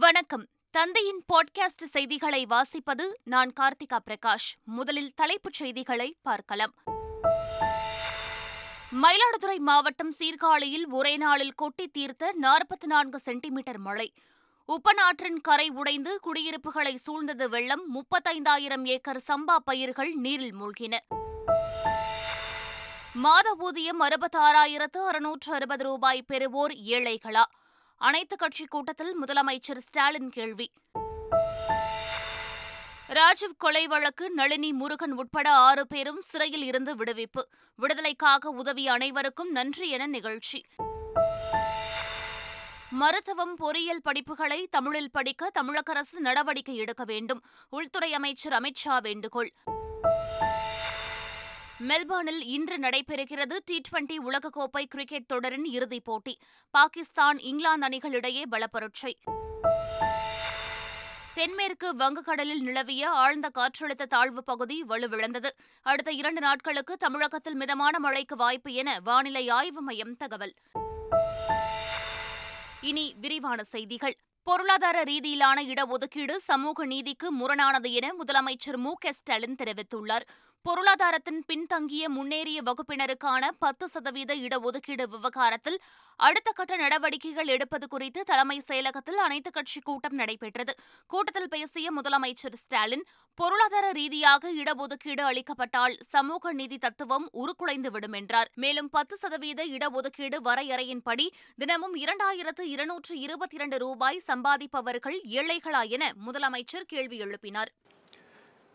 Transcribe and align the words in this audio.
வணக்கம். 0.00 0.46
தந்தையின் 0.70 1.24
பாட்காஸ்ட் 1.32 1.84
செய்திகளை 1.84 2.46
வாசிப்பது 2.50 3.12
நான் 3.24 3.52
கார்த்திகா 3.60 3.98
பிரகாஷ். 4.06 4.54
முதலில் 4.64 5.14
தலைப்புச் 5.14 5.52
செய்திகளை 5.52 6.16
பார்க்கலாம். 6.22 6.74
மயிலாடுதுறை 9.02 9.58
மாவட்டம் 9.58 10.14
சீர்காழியில் 10.18 10.84
ஒரே 10.90 11.16
நாளில் 11.16 11.54
கொட்டி 11.54 11.88
தீர்த்த 11.88 12.34
நாற்பத்தி 12.42 12.86
நான்கு 12.86 13.18
சென்டிமீட்டர் 13.18 13.78
மழை. 13.78 14.12
உப்பநாற்றின் 14.68 15.40
கரை 15.40 15.68
உடைந்து 15.68 16.20
குடியிருப்புகளை 16.20 16.98
சூழ்ந்தது 17.06 17.48
வெள்ளம். 17.48 17.82
முப்பத்தைந்தாயிரம் 17.94 18.84
ஏக்கர் 18.84 19.22
சம்பா 19.28 19.56
பயிர்கள் 19.64 20.12
நீரில் 20.12 20.54
மூழ்கின. 20.54 20.96
மாத 23.14 23.56
ஊதியம் 23.58 24.00
அறுபத்தாறாயிரத்து 24.00 25.06
அறுநூற்று 25.06 25.54
அறுபது 25.54 25.84
ரூபாய் 25.84 26.24
பெறுவோர் 26.28 26.72
ஏழைகளா? 26.86 27.42
அனைத்து 27.98 28.36
கட்சி 28.36 28.64
கூட்டத்தில் 28.64 29.16
முதலமைச்சர் 29.22 29.78
ஸ்டாலின் 29.78 30.30
கேள்வி. 30.30 30.72
ராஜீவ் 33.06 33.56
கொலை 33.58 33.86
வழக்கு 33.86 34.30
நளினி 34.30 34.72
முருகன் 34.72 35.12
உட்பட 35.12 35.52
ஆறு 35.52 35.86
பேரும் 35.86 36.22
சிறையில் 36.22 36.62
இருந்து 36.62 36.96
விடுவிப்பு. 36.96 37.42
விடுதலைக்காக 37.76 38.50
உதவிய 38.50 38.92
அனைவருக்கும் 38.92 39.50
நன்றி 39.50 39.88
என 39.88 40.06
நிகழ்ச்சி. 40.06 40.64
மருத்துவம் 42.90 43.54
பொறியியல் 43.54 44.00
படிப்புகளை 44.04 44.66
தமிழில் 44.70 45.10
படிக்க 45.10 45.50
தமிழக 45.50 45.92
அரசு 45.92 46.20
நடவடிக்கை 46.20 46.76
எடுக்க 46.76 47.04
வேண்டும். 47.04 47.42
உள்துறை 47.68 48.14
அமைச்சர் 48.14 48.52
அமித் 48.52 48.76
ஷா 48.76 48.98
வேண்டுகோள். 48.98 49.52
மெல்பர்னில் 51.82 52.42
இன்று 52.44 52.78
நடைபெறுகிறது 52.78 53.56
டி 53.64 53.80
டுவெண்டி 53.80 54.16
உலகக்கோப்பை 54.30 54.84
கிரிக்கெட் 54.84 55.26
தொடரின் 55.26 55.64
இறுதிப் 55.64 56.04
போட்டி. 56.04 56.38
பாகிஸ்தான் 56.70 57.38
இங்கிலாந்து 57.38 57.86
அணிகளிடையே 57.86 58.42
பலப்பரட்சை. 58.50 59.14
தென்மேற்கு 61.34 61.96
வங்கக்கடலில் 61.96 62.60
நிலவிய 62.60 63.08
ஆழ்ந்த 63.08 63.50
காற்றழுத்த 63.58 64.06
தாழ்வு 64.08 64.44
பகுதி 64.44 64.84
வலுவிழந்தது. 64.88 65.48
அடுத்த 65.82 66.12
இரண்டு 66.12 66.40
நாட்களுக்கு 66.40 66.96
தமிழகத்தில் 66.96 67.54
மிதமான 67.54 67.98
மழைக்கு 67.98 68.36
வாய்ப்பு 68.36 68.72
என 68.72 69.00
வானிலை 69.04 69.48
ஆய்வு 69.48 69.82
மையம் 69.82 70.16
தகவல். 70.16 70.54
இனி 72.80 73.14
விரிவான 73.20 73.62
செய்திகள். 73.62 74.14
பொருளாதார 74.42 75.02
ரீதியிலான 75.02 75.62
இடஒதுக்கீடு 75.62 76.36
சமூக 76.36 76.84
நீதிக்கு 76.84 77.34
முரணானது 77.34 77.90
என 77.90 78.12
முதலமைச்சர் 78.12 78.76
மு 78.76 78.94
க 78.94 79.12
ஸ்டாலின் 79.12 79.54
தெரிவித்துள்ளார். 79.54 80.26
பொருளாதாரத்தின் 80.62 81.44
பின்தங்கிய 81.46 82.08
முன்னேறிய 82.08 82.62
வகுப்பினருக்கான 82.62 83.48
பத்து 83.58 83.88
சதவீத 83.88 84.34
இடஒதுக்கீடு 84.36 85.04
விவகாரத்தில் 85.08 85.78
அடுத்த 86.16 86.50
கட்ட 86.50 86.76
நடவடிக்கைகள் 86.76 87.46
எடுப்பது 87.46 87.88
குறித்து 87.88 88.24
தலைமை 88.24 88.62
செயலகத்தில் 88.68 89.20
அனைத்துக் 89.26 89.52
கட்சி 89.52 89.80
கூட்டம் 89.80 90.14
நடைபெற்றது. 90.14 90.74
கூட்டத்தில் 91.06 91.48
பேசிய 91.48 91.92
முதலமைச்சர் 91.92 92.54
ஸ்டாலின் 92.54 93.04
பொருளாதார 93.34 93.90
ரீதியாக 93.90 94.52
இடஒதுக்கீடு 94.52 95.24
அளிக்கப்பட்டால் 95.30 95.96
சமூக 96.08 96.52
நீதி 96.52 96.78
தத்துவம் 96.78 97.28
உருக்குலைந்துவிடும் 97.32 98.12
என்றார். 98.12 98.50
மேலும் 98.54 98.90
பத்து 98.90 99.16
சதவீத 99.16 99.66
இடஒதுக்கீடு 99.66 100.40
வரையறையின்படி 100.44 101.28
தினமும் 101.56 101.96
இரண்டாயிரத்து 101.96 102.66
இருநூற்று 102.74 103.18
இருபத்தி 103.18 103.56
இரண்டு 103.56 103.78
ரூபாய் 103.78 104.22
சம்பாதிப்பவர்கள் 104.26 105.20
ஏழைகளா 105.40 105.88
என 105.88 106.12
முதலமைச்சர் 106.26 106.88
கேள்வி 106.94 107.20
எழுப்பினார். 107.22 107.72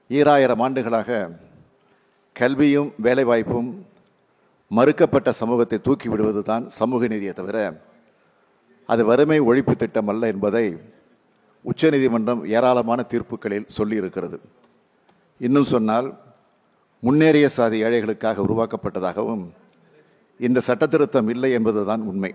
ஈராயிரம் 0.10 0.60
ஆண்டுகளாக 0.60 1.30
கல்வியும் 2.40 2.90
வேலைவாய்ப்பும் 3.06 3.70
மறுக்கப்பட்ட 4.78 5.30
சமூகத்தை 5.40 5.78
தூக்கி 5.88 6.08
விடுவது 6.12 6.42
தான் 6.50 6.64
சமூக 6.80 7.08
நீதியை 7.14 7.34
தவிர 7.40 7.58
அது 8.90 9.02
வறுமை 9.10 9.38
ஒழிப்பு 9.50 9.74
திட்டம் 9.82 10.10
அல்ல 10.12 10.30
என்பதை 10.34 10.66
உச்சநீதிமன்றம் 11.70 12.42
ஏராளமான 12.56 13.00
தீர்ப்புகளில் 13.12 13.68
சொல்லியிருக்கிறது. 13.78 14.38
இன்னும் 15.46 15.70
சொன்னால் 15.74 16.08
முன்னேறிய 17.04 17.48
சாதி 17.58 17.78
ஏழைகளுக்காக 17.88 18.44
உருவாக்கப்பட்டதாகவும் 18.48 19.44
இந்த 20.40 20.62
சட்டத்திருத்தம் 20.68 21.30
இல்லை 21.34 21.52
என்பதுதான் 21.58 22.02
உண்மை. 22.12 22.32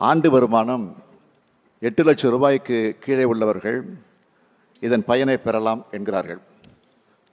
ஆண்டு 0.00 0.28
வருமானம் 0.34 0.86
எட்டு 1.88 2.02
லட்சம் 2.08 2.32
ரூபாய்க்கு 2.34 2.78
கீழே 3.04 3.24
உள்ளவர்கள் 3.32 3.78
இதன் 4.86 5.04
பயனை 5.10 5.36
பெறலாம் 5.46 5.82
என்கிறார்கள். 5.96 6.40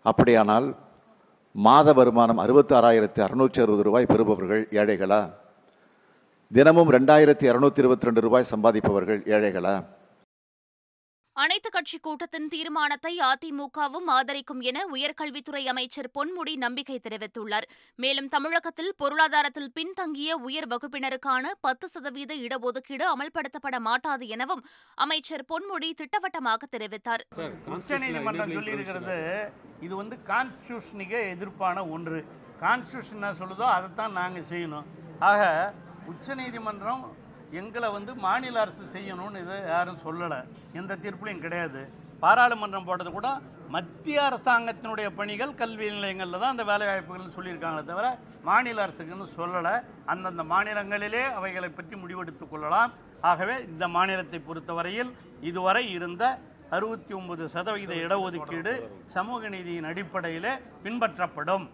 அப்படியானால் 0.09 0.67
மாத 1.65 1.93
வருமானம் 1.93 2.39
அறுபத்தாறாயிரத்தி 2.39 3.19
அறுநூற்றி 3.25 3.59
அறுபது 3.61 3.83
ரூபாய் 3.83 4.05
பெறுபவர்கள் 4.05 4.67
ஏழைகளா? 4.71 5.29
தினமும் 6.53 6.91
ரெண்டாயிரத்தி 6.91 7.45
இரநூத்தி 7.51 7.77
இருபத்தி 7.77 8.05
ரெண்டு 8.05 8.21
ரூபாய் 8.21 8.51
சம்பாதிப்பவர்கள் 8.51 9.21
ஏழைகளா? 9.35 9.83
அனைத்துக் 11.41 11.73
கட்சி 11.73 11.97
கூட்டத்தின் 11.99 12.47
தீர்மானத்தை 12.53 13.11
அதிமுகவும் 13.25 14.07
ஆதரிக்கும் 14.13 14.61
என 14.69 14.77
உயர்கல்வித்துறை 14.93 15.61
அமைச்சர் 15.71 16.09
பொன்முடி 16.15 16.53
நம்பிக்கை 16.63 16.97
தெரிவித்துள்ளார். 17.03 17.67
மேலும் 17.95 18.29
தமிழகத்தில் 18.35 18.89
பொருளாதாரத்தில் 19.01 19.69
பின்தங்கிய 19.73 20.37
உயர் 20.47 20.67
வகுப்பினருக்கான 20.67 21.51
பத்து 21.65 21.87
சதவீத 21.87 22.31
இடஒதுக்கீடு 22.45 23.05
அமல்படுத்தப்பட 23.13 23.79
மாட்டாது 23.89 24.27
எனவும் 24.27 24.63
அமைச்சர் 25.05 25.45
பொன்முடி 25.51 25.91
திட்டவட்டமாக 26.01 26.69
தெரிவித்தார். 26.77 27.23
இது 29.85 29.93
வந்து 30.01 30.17
கான்ஸ்டியூஷனுக்கே 30.31 31.21
எதிர்ப்பான 31.35 31.85
ஒன்று. 31.97 32.21
கான்ஸ்டியூஷன் 32.65 33.29
சொல்லுதோ 33.43 33.67
அதைத்தான் 33.75 34.19
நாங்கள் 34.21 34.49
செய்யணும். 34.53 34.89
ஆக 35.29 35.73
உச்சநீதிமன்றம் 36.13 37.05
எங்களை 37.51 37.89
வந்து 37.89 38.15
மாநில 38.15 38.59
அரசு 38.59 38.83
செய்யணும்னு 38.93 39.41
இது 39.41 39.63
யாரும் 39.67 40.03
சொல்லலை. 40.05 40.43
எந்த 40.73 40.95
தீர்ப்புலையும் 40.95 41.39
கிடையாது. 41.39 42.05
பாராளுமன்றம் 42.19 42.85
போட்டது 42.85 43.11
கூட 43.11 43.27
மத்திய 43.69 44.29
அரசாங்கத்தினுடைய 44.29 45.07
பணிகள் 45.15 45.55
கல்வி 45.55 45.89
நிலையங்களில் 45.91 46.39
தான் 46.39 46.57
அந்த 46.57 46.63
வேலைவாய்ப்புகள்னு 46.63 47.35
சொல்லியிருக்காங்களே 47.37 47.85
தவிர 47.85 48.17
மாநில 48.43 48.87
அரசுக்குன்னு 48.87 49.27
சொல்லலை. 49.37 49.83
அந்தந்த 50.05 50.43
மாநிலங்களிலே 50.43 51.23
அவைகளை 51.33 51.69
பற்றி 51.69 51.95
முடிவெடுத்துக் 51.95 52.49
கொள்ளலாம். 52.49 52.93
ஆகவே 53.21 53.63
இந்த 53.63 53.87
மாநிலத்தை 53.87 54.39
பொறுத்தவரையில் 54.39 55.11
இதுவரை 55.41 55.91
இருந்த 55.91 56.39
அறுபத்தி 56.69 57.13
ஒன்பது 57.13 57.49
சதவிகித 57.49 57.93
இடஒதுக்கீடு. 57.95 58.89
சமூக 59.05 59.49
நீதியின் 59.49 59.83
அடிப்படையிலே 59.83 60.53
பின்பற்றப்படும். 60.83 61.67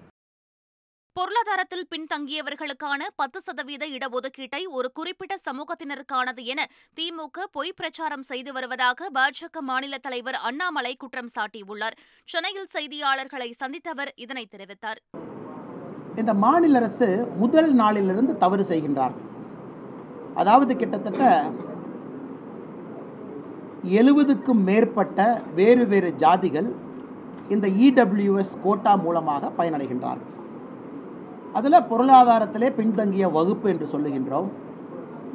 பொருளாதாரத்தில் 1.18 1.88
பின்தங்கியவர்களுக்கான 1.92 3.02
பத்து 3.22 3.40
சதவீத 3.48 3.84
இடஒதுக்கீட்டை 3.96 4.62
ஒரு 4.78 4.88
குறிப்பிட்ட 4.98 5.34
சமூகத்தினருக்கானது 5.48 6.42
என 6.54 6.62
திமுக 6.98 7.46
பொய் 7.58 7.76
பிரச்சாரம் 7.80 8.26
செய்து 8.30 8.52
வருவதாக 8.56 9.10
பாஜக 9.18 9.62
மாநில 9.70 9.98
தலைவர் 10.06 10.38
அண்ணாமலை 10.50 10.94
குற்றம் 11.04 11.30
சாட்டியுள்ளார். 11.36 11.98
சென்னையில் 12.34 12.72
செய்தியாளர்களை 12.76 13.50
சந்தித்தவர் 13.62 14.12
இதனை 14.26 14.46
தெரிவித்தார். 14.56 15.02
இந்த 16.24 16.34
மாநில 16.46 16.82
அரசு 16.82 17.10
முதல் 17.44 17.72
நாளிலிருந்து 17.84 18.36
தவறு 18.46 18.66
செய்கின்றார்கள் 18.72 19.30
அதாவது 20.42 20.74
கிட்டத்தட்ட 20.82 21.24
எழுபதுக்கும் 24.02 24.62
மேற்பட்ட 24.70 25.20
வேறு 25.62 25.86
வேறு 25.94 26.12
ஜாதிகள் 26.26 26.70
இந்த 27.54 27.68
இடபிள்யூஎஸ் 27.88 28.60
கோட்டா 28.68 28.94
மூலமாக 29.06 29.52
பயனடைகின்றார்கள். 29.58 30.30
அதில் 31.58 31.88
பொருளாதாரத்திலே 31.92 32.70
பின்தங்கிய 32.80 33.26
வகுப்பு 33.38 33.68
என்று 33.74 33.88
சொல்லுகின்றோம். 33.94 34.50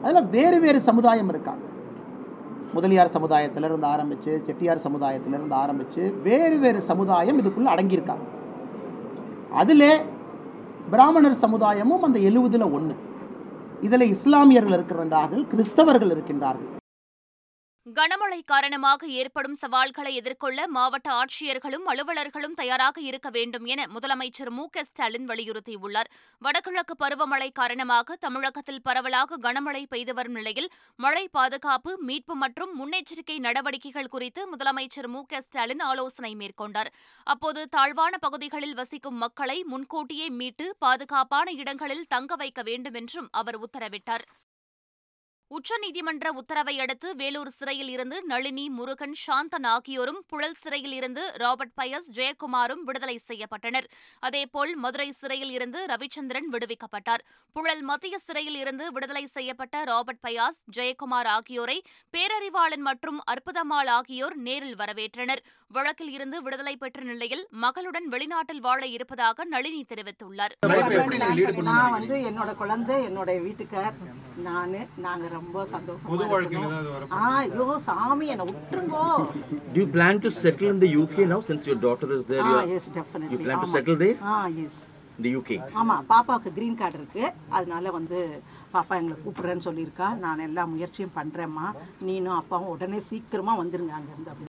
அதில் 0.04 0.30
வேறு 0.36 0.58
வேறு 0.64 0.80
சமுதாயம் 0.88 1.30
இருக்காங்க 1.32 1.64
முதலியார் 2.76 3.14
சமுதாயத்திலிருந்து 3.16 3.86
ஆரம்பித்து 3.94 4.32
செட்டியார் 4.46 4.84
சமுதாயத்திலிருந்து 4.86 5.54
ஆரம்பித்து 5.64 6.02
வேறு 6.26 6.56
வேறு 6.64 6.80
சமுதாயம் 6.90 7.38
இதுக்குள்ளே 7.42 7.72
அடங்கியிருக்காங்க 7.74 8.26
அதிலே 9.60 9.92
பிராமணர் 10.94 11.42
சமுதாயமும் 11.44 12.04
அந்த 12.08 12.18
எழுவதில் 12.30 12.72
ஒன்று 12.76 12.96
இதில் 13.86 14.12
இஸ்லாமியர்கள் 14.14 14.76
இருக்கின்றார்கள் 14.78 15.44
கிறிஸ்தவர்கள் 15.52 16.12
இருக்கின்றார்கள். 16.14 16.72
கனமழை 17.86 18.38
காரணமாக 18.50 19.06
ஏற்படும் 19.20 19.54
சவால்களை 19.60 20.10
எதிர்கொள்ள 20.14 20.66
மாவட்ட 20.68 21.08
ஆட்சியர்களும் 21.20 21.86
அலுவலர்களும் 21.92 22.56
தயாராக 22.60 22.96
இருக்க 23.00 23.28
வேண்டும் 23.36 23.66
என 23.72 23.86
முதலமைச்சர் 23.94 24.50
மு 24.56 24.64
க 24.74 24.82
ஸ்டாலின் 24.84 25.26
வலியுறுத்தியுள்ளார். 25.30 26.08
வடகிழக்கு 26.42 26.94
பருவமழை 27.02 27.48
காரணமாக 27.52 28.16
தமிழகத்தில் 28.24 28.82
பரவலாக 28.88 29.38
கனமழை 29.46 29.82
பெய்து 29.92 30.14
வரும் 30.14 30.36
நிலையில் 30.38 30.68
மழை 31.04 31.24
பாதுகாப்பு 31.28 31.94
மீட்பு 32.08 32.34
மற்றும் 32.34 32.74
முன்னெச்சரிக்கை 32.80 33.36
நடவடிக்கைகள் 33.46 34.12
குறித்து 34.16 34.44
முதலமைச்சர் 34.52 35.08
மு 35.14 35.22
க 35.30 35.40
ஸ்டாலின் 35.40 35.84
ஆலோசனை 35.90 36.32
மேற்கொண்டார். 36.42 36.90
அப்போது 37.26 37.62
தாழ்வான 37.76 38.18
பகுதிகளில் 38.26 38.76
வசிக்கும் 38.82 39.18
மக்களை 39.24 39.58
முன்கூட்டியே 39.64 40.28
மீட்டு 40.40 40.68
பாதுகாப்பான 40.78 41.48
இடங்களில் 41.62 42.06
தங்க 42.08 42.34
வைக்க 42.34 42.62
வேண்டும் 42.62 42.98
என்றும் 43.02 43.30
அவர் 43.32 43.60
உத்தரவிட்டார். 43.66 44.26
உச்சநீதிமன்ற 45.56 46.28
உத்தரவை 46.40 46.74
அடுத்து 46.84 47.08
வேலூர் 47.20 47.50
சிறையில் 47.58 47.88
இருந்து 47.88 48.16
நளினி 48.30 48.64
முருகன் 48.78 49.14
சாந்தன் 49.22 49.66
ஆகியோரும் 49.74 50.18
புழல் 50.30 50.58
சிறையில் 50.62 50.96
இருந்து 50.98 51.22
ராபர்ட் 51.42 51.74
பயஸ் 51.80 52.08
ஜெயக்குமாரும் 52.16 52.82
விடுதலை 52.88 53.16
செய்யப்பட்டனர். 53.28 53.86
அதேபோல் 54.20 54.72
மதுரை 54.76 55.08
சிறையில் 55.20 55.50
இருந்து 55.50 55.80
ரவிச்சந்திரன் 55.92 56.48
விடுவிக்கப்பட்டார். 56.54 57.24
புழல் 57.56 57.82
மத்திய 57.82 58.18
சிறையில் 58.26 58.58
இருந்து 58.62 58.92
விடுதலை 58.92 59.24
செய்யப்பட்ட 59.36 59.84
ராபர்ட் 59.84 60.22
பயாஸ் 60.26 60.60
ஜெயக்குமார் 60.78 61.30
ஆகியோரை 61.36 61.78
பேரறிவாளன் 62.16 62.84
மற்றும் 62.90 63.20
அற்புதம்மாள் 63.34 63.92
ஆகியோர் 63.98 64.36
நேரில் 64.48 64.78
வரவேற்றனர். 64.82 65.42
வழக்கில் 65.76 66.12
இருந்து 66.16 66.36
விடுதலை 66.42 66.76
பெற்ற 66.82 67.00
நிலையில் 67.12 67.42
மகளுடன் 67.62 68.06
வெளிநாட்டில் 68.12 68.62
வாழ 68.68 68.82
இருப்பதாக 68.96 69.44
நளினி 69.54 69.82
தெரிவித்துள்ளார். 69.90 70.54
நான் 71.72 71.94
வந்து 71.96 72.16
என்னோட 72.30 72.50
குழந்தை 72.62 72.96
என்னோட 73.08 73.30
வீட்டுக்கார். 73.46 73.96
ரொம்ப 75.38 75.64
சந்தோஷமா 75.74 76.38
இருக்கோம். 76.40 77.08
ஆ 77.18 77.22
ஐயோ 77.40 77.66
சாமி 77.88 78.26
என்ன 78.34 78.46
விட்டுருங்கோ. 78.50 79.04
Do 79.74 79.78
you 79.82 79.88
plan 79.96 80.20
to 80.26 80.30
settle 80.42 80.70
in 80.74 80.80
the 80.84 80.90
UK 81.02 81.26
now 81.32 81.40
since 81.48 81.64
your 81.70 81.78
daughter 81.86 82.08
is 82.18 82.24
there? 82.30 82.44
Ah 82.46 82.50
You, 82.50 82.58
are- 82.60 82.70
yes 82.78 82.90
definitely 82.98 83.34
you 83.36 83.42
plan 83.46 83.58
to 83.64 83.70
settle 83.76 83.98
there? 84.04 84.16
Ah 84.32 84.36
yes 84.64 84.80
in 85.18 85.22
the 85.26 85.32
UK? 85.38 85.50
ஆமா 85.82 85.96
பாப்பாவுக்கு 86.12 86.52
கிரீன் 86.58 86.78
கார்டு 86.82 86.98
இருக்கு. 87.00 87.24
அதனால 87.58 87.90
வந்து 87.98 88.18
பாப்பா 88.74 88.94
எங்களை 89.00 89.16
கூப்பிடுறேன்னு 89.24 89.66
சொல்லியிருக்கா. 89.68 90.08
நான் 90.24 90.46
எல்லா 90.48 90.64
முயற்சியும் 90.74 91.16
பண்றேம்மா. 91.20 91.66
நீனும் 92.08 92.38
அப்பாவும் 92.42 92.72
உடனே 92.76 93.00
சீக்கிரமா 93.10 93.54
வந்துருங்க 93.62 93.94
அங்கிருந்து 94.00 94.47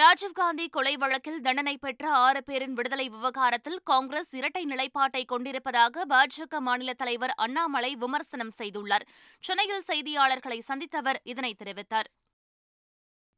ராஜீவ்காந்தி 0.00 0.66
கொலை 0.74 0.92
வழக்கில் 0.96 1.40
தண்டனை 1.40 1.74
பெற்ற 1.76 2.04
ஆறு 2.26 2.40
பேரின் 2.46 2.72
விடுதலை 2.72 3.04
விவகாரத்தில் 3.08 3.80
காங்கிரஸ் 3.90 4.30
இரட்டை 4.38 4.62
நிலைப்பாட்டை 4.64 5.22
கொண்டிருப்பதாக 5.24 6.04
பாஜக 6.12 6.60
மாநில 6.68 6.92
தலைவர் 6.92 7.34
அண்ணாமலை 7.44 7.90
விமர்சனம் 7.94 8.54
செய்துள்ளார். 8.60 9.04
சென்னையில் 9.44 9.84
செய்தியாளர்களை 9.90 10.58
சந்தித்தவர் 10.70 11.20
இதனை 11.32 11.52
தெரிவித்தார். 11.62 12.08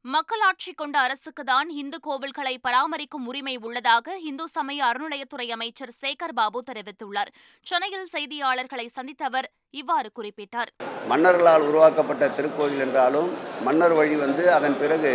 மக்களாட்சி 0.05 0.71
கொண்ட 0.73 0.95
அரசுக்குதான் 1.05 1.69
இந்து 1.81 1.97
கோவில்களை 2.07 2.55
பராமரிக்கும் 2.67 3.25
உரிமை 3.29 3.55
உள்ளதாக 3.67 4.17
இந்து 4.29 4.45
சமய 4.47 4.79
அறநிலையத்துறை 4.89 5.47
அமைச்சர் 5.55 5.95
சேகர் 6.01 6.35
பாபு 6.39 6.59
தெரிவித்துள்ளார். 6.69 7.31
சென்னையில் 7.69 8.11
செய்தியாளர்களை 8.15 8.89
சந்தித்தவர் 8.97 9.47
இவ்வாறு 9.81 10.11
குறிப்பிட்டார். 10.19 10.71
மன்னர்களால் 11.11 11.65
உருவாக்கப்பட்ட 11.69 12.27
திருக்கோயில் 12.37 12.83
என்றாலும் 12.85 13.31
மன்னர் 13.67 13.97
வழி 14.01 14.15
வந்து 14.15 14.45
அதன் 14.59 14.77
பிறகு 14.83 15.13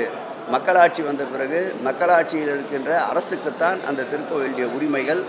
மக்களாட்சி 0.55 1.02
வந்த 1.08 1.23
பிறகு 1.32 1.58
மக்களாட்சியில் 1.87 2.52
இருக்கின்ற 2.55 2.91
அரசுக்குத்தான் 3.12 3.79
அந்த 3.88 4.06
திருக்கோயிலுடைய 4.12 4.67
உரிமைகள் 4.76 5.23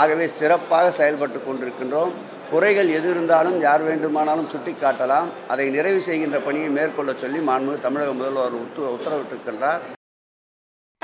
ஆகவே 0.00 0.26
சிறப்பாக 0.38 0.86
செயல்பட்டு 1.00 1.38
கொண்டிருக்கின்றோம். 1.42 2.12
குறைகள் 2.50 2.88
எது 2.98 3.08
இருந்தாலும் 3.14 3.58
யார் 3.66 3.82
வேண்டுமானாலும் 3.88 4.48
சுட்டிக்காட்டலாம். 4.52 5.28
அதை 5.52 5.66
நிறைவு 5.76 6.00
செய்கின்ற 6.08 6.38
பணியை 6.46 6.70
மேற்கொள்ள 6.78 7.12
சொல்லி 7.22 7.42
மாண்பு 7.50 7.74
தமிழக 7.86 8.12
முதல்வர் 8.20 8.58
உத்து 8.62 8.82
உத்தரவிட்டிருக்கின்றார். 8.96 9.84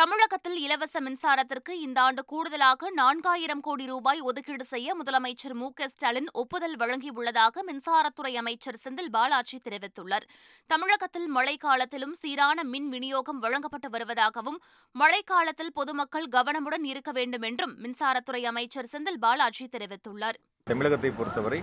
தமிழகத்தில் 0.02 0.56
இலவச 0.56 1.00
மின்சாரத்திற்கு 1.00 1.70
இந்த 1.70 2.00
ஆண்டு 2.00 2.24
கூடுதலாக 2.24 2.92
நான்காயிரம் 2.96 3.60
கோடி 3.60 3.86
ரூபாய் 3.86 4.20
ஒதுக்கீடு 4.20 4.64
செய்ய 4.64 4.96
முதலமைச்சர் 4.96 5.52
மு 5.52 5.72
க 5.72 5.88
ஸ்டாலின் 5.88 6.28
ஒப்புதல் 6.32 6.76
வழங்கியுள்ளதாக 6.76 7.62
மின்சாரத்துறை 7.66 8.34
அமைச்சர் 8.34 8.78
செந்தில் 8.84 9.10
பாலாஜி 9.10 9.60
தெரிவித்துள்ளார். 9.64 10.22
தமிழகத்தில் 10.66 11.36
மழைக்காலத்திலும் 11.36 12.12
சீரான 12.12 12.62
மின் 12.62 12.88
விநியோகம் 12.88 13.38
வழங்கப்பட்டு 13.38 13.88
வருவதாகவும் 13.88 14.58
மழைக்காலத்தில் 14.94 15.72
பொதுமக்கள் 15.72 16.26
கவனமுடன் 16.26 16.84
இருக்க 16.84 17.12
வேண்டும் 17.12 17.42
என்றும் 17.42 17.76
மின்சாரத்துறை 17.82 18.42
அமைச்சர் 18.42 18.88
செந்தில் 18.92 19.18
பாலாஜி 19.20 19.68
தெரிவித்துள்ளார். 19.72 20.34
தமிழகத்தை 20.64 21.10
பொறுத்தவரை 21.10 21.62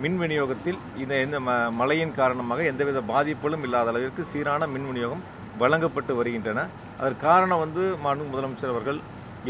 மின் 0.00 0.18
விநியோகத்தில் 0.18 0.78
இந்த 0.96 1.22
இந்த 1.22 1.40
ம- 1.40 1.72
மழையின் 1.72 2.14
காரணமாக 2.14 2.62
எந்தவித 2.62 3.00
பாதிப்புகளும் 3.00 3.62
இல்லாத 3.62 3.88
அளவிற்கு 3.88 4.22
சீரான 4.22 4.66
மின் 4.66 4.86
விநியோகம் 4.86 5.35
வழங்கப்பட்டு 5.62 6.12
வருகின்றன. 6.20 6.60
அதற்கு 7.00 7.24
காரணம் 7.28 7.62
வந்து 7.64 7.82
மாண்பு 8.04 8.30
முதலமைச்சர் 8.32 8.74
அவர்கள் 8.74 8.98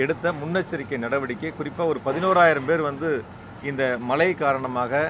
எடுத்த 0.02 0.32
முன்னெச்சரிக்கை 0.40 0.98
நடவடிக்கை. 1.04 1.50
குறிப்பாக 1.58 1.92
ஒரு 1.92 2.00
பதினோராயிரம் 2.08 2.68
பேர் 2.70 2.88
வந்து 2.90 3.10
இந்த 3.70 3.82
மழை 4.10 4.30
காரணமாக 4.44 5.00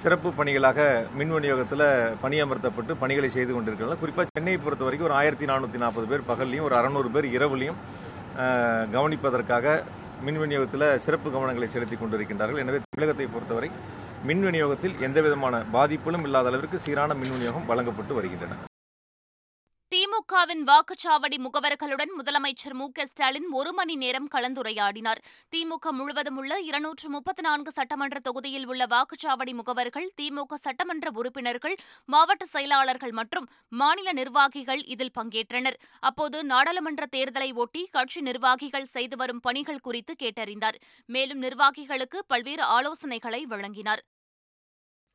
சிறப்பு 0.00 0.28
பணிகளாக 0.38 0.78
மின் 1.18 1.32
விநியோகத்தில் 1.34 1.84
பணியமர்த்தப்பட்டு 2.22 2.92
பணிகளை 3.02 3.28
செய்து 3.34 3.52
கொண்டிருக்கிறார்கள். 3.54 4.00
குறிப்பாக 4.02 4.32
சென்னையை 4.36 4.58
பொறுத்த 4.64 4.84
வரைக்கும் 4.86 5.08
ஒரு 5.08 5.16
ஆயிரத்தி 5.18 5.46
நானூற்றி 5.50 5.78
நாற்பது 5.82 6.06
பேர் 6.12 6.28
பகல்லையும் 6.30 6.66
ஒரு 6.68 6.76
அறநூறு 6.78 7.10
பேர் 7.16 7.28
இரவுலையும் 7.36 7.78
கவனிப்பதற்காக 8.94 9.76
மின் 10.26 10.40
விநியோகத்தில் 10.42 10.86
சிறப்பு 11.04 11.28
கவனங்களை 11.34 11.68
செலுத்தி 11.74 11.96
கொண்டிருக்கின்றார்கள். 11.98 12.62
எனவே 12.64 12.80
தமிழகத்தை 12.86 13.28
பொறுத்தவரை 13.34 13.70
மின் 14.30 14.44
விநியோகத்தில் 14.46 14.96
எந்தவிதமான 15.08 15.60
பாதிப்புகளும் 15.76 16.26
இல்லாத 16.28 16.50
அளவிற்கு 16.52 16.80
சீரான 16.86 17.14
மின் 17.20 17.34
விநியோகம் 17.36 17.68
வழங்கப்பட்டு 17.70 18.14
வருகின்றன. 18.18 18.58
திமுகவின் 19.92 20.62
வாக்குச்சாவடி 20.68 21.36
முகவர்களுடன் 21.38 22.10
முதலமைச்சர் 22.18 22.74
மு 22.74 22.86
க 22.90 23.06
ஸ்டாலின் 23.06 23.46
ஒரு 23.50 23.72
மணி 23.72 23.94
நேரம் 23.96 24.26
கலந்துரையாடினார். 24.34 25.20
திமுக 25.52 25.90
முழுவதும் 25.90 26.36
உள்ள 26.36 26.58
இருநூற்று 26.60 27.08
முப்பத்தி 27.08 27.42
நான்கு 27.42 27.72
சட்டமன்ற 27.72 28.18
தொகுதியில் 28.18 28.66
உள்ள 28.66 28.86
வாக்குச்சாவடி 28.86 29.54
முகவர்கள் 29.60 30.08
திமுக 30.20 30.54
சட்டமன்ற 30.54 31.10
உறுப்பினர்கள் 31.10 31.76
மாவட்ட 32.04 32.46
செயலாளர்கள் 32.46 33.12
மற்றும் 33.12 33.48
மாநில 33.68 34.12
நிர்வாகிகள் 34.12 34.84
இதில் 34.84 35.14
பங்கேற்றனர். 35.14 35.78
அப்போது 36.00 36.44
நாடாளுமன்ற 36.44 37.06
தேர்தலை 37.16 37.54
ஒட்டி 37.54 37.88
கட்சி 37.90 38.20
நிர்வாகிகள் 38.20 38.92
செய்து 38.96 39.16
வரும் 39.16 39.40
பணிகள் 39.40 39.80
குறித்து 39.80 40.14
கேட்டறிந்தார். 40.18 40.78
மேலும் 41.06 41.42
நிர்வாகிகளுக்கு 41.42 42.20
பல்வேறு 42.26 42.66
ஆலோசனைகளை 42.76 43.42
வழங்கினார். 43.42 44.04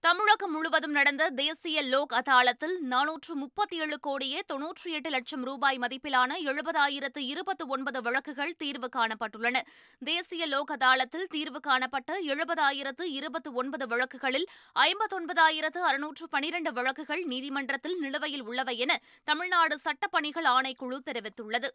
தமிழகம் 0.06 0.52
முழுவதும் 0.52 0.92
நடந்த 0.92 1.30
தேசிய 1.30 1.82
லோக் 1.82 2.14
அதாலத்தில் 2.14 2.74
நானூற்று 2.90 3.34
முப்பத்தி 3.34 3.76
ஏழு 3.78 4.00
கோடியே 4.00 4.40
தொன்னூற்றி 4.54 4.90
எட்டு 4.92 5.10
லட்சம் 5.10 5.44
ரூபாய் 5.44 5.78
மதிப்பிலான 5.78 6.32
எழுபதாயிரத்து 6.46 7.22
இருபத்தி 7.34 7.66
ஒன்பது 7.68 8.02
வழக்குகள் 8.02 8.52
தீர்வு 8.58 8.90
காணப்பட்டுள்ளன. 8.96 9.62
தேசிய 10.02 10.46
லோக் 10.46 10.72
அதாலத்தில் 10.72 11.26
தீர்வு 11.28 11.60
காணப்பட்ட 11.60 12.20
எழுபதாயிரத்து 12.34 13.08
இருபத்தி 13.20 13.50
ஒன்பது 13.50 13.88
வழக்குகளில் 13.88 14.48
ஐம்பத்தொன்பதாயிரத்து 14.80 15.82
அறுநூற்று 15.90 16.28
பனிரண்டு 16.30 16.74
வழக்குகள் 16.74 17.24
நீதிமன்றத்தில் 17.24 17.98
நிலுவையில் 18.00 18.44
உள்ளவை 18.44 18.78
என 18.78 19.02
தமிழ்நாடு 19.24 19.78
சட்டப்பணிகள் 19.84 20.50
ஆணைக்குழு 20.58 21.00
தெரிவித்துள்ளது. 21.06 21.72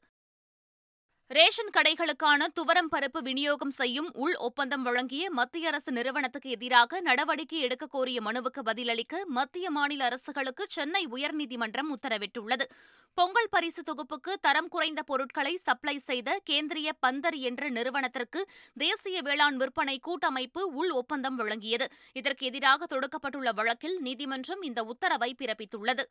ரேஷன் 1.30 1.72
கடைகளுக்கான 1.76 2.46
துவரம் 2.54 2.88
பருப்பு 2.92 3.20
விநியோகம் 3.22 3.70
செய்யும் 3.70 4.06
உள் 4.14 4.34
ஒப்பந்தம் 4.36 4.82
வழங்கிய 4.82 5.30
மத்திய 5.30 5.68
அரசு 5.68 5.92
நிறுவனத்துக்கு 5.92 6.50
எதிராக 6.50 7.00
நடவடிக்கை 7.00 7.58
எடுக்க 7.58 7.86
கோரிய 7.86 8.20
மனுவுக்கு 8.20 8.62
பதிலளிக்க 8.64 9.20
மத்திய 9.26 9.70
மாநில 9.70 10.04
அரசுகளுக்கு 10.04 10.66
சென்னை 10.68 11.06
உயர்நீதிமன்றம் 11.06 11.90
உத்தரவிட்டுள்ளது. 11.96 12.66
பொங்கல் 13.14 13.50
பரிசு 13.50 13.82
தொகுப்புக்கு 13.82 14.34
தரம் 14.40 14.68
குறைந்த 14.68 15.02
பொருட்களை 15.02 15.56
சப்ளை 15.56 15.98
செய்த 15.98 16.38
கேந்திரிய 16.50 16.88
பந்தர் 17.00 17.38
என்ற 17.40 17.68
நிறுவனத்திற்கு 17.68 18.48
தேசிய 18.76 19.22
வேளாண் 19.22 19.56
விற்பனை 19.56 19.98
கூட்டமைப்பு 19.98 20.72
உள் 20.72 20.90
ஒப்பந்தம் 20.90 21.38
வழங்கியது. 21.38 21.88
இதற்கு 22.12 22.46
எதிராக 22.46 22.86
தொடுக்கப்பட்டுள்ள 22.86 23.54
வழக்கில் 23.54 23.98
நீதிமன்றம் 23.98 24.62
இந்த 24.62 24.84
உத்தரவை 24.84 25.34
பிறப்பித்துள்ளது. 25.38 26.06